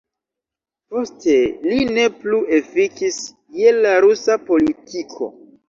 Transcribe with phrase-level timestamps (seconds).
[0.93, 3.21] Poste li ne plu efikis
[3.61, 5.33] je la rusa politiko.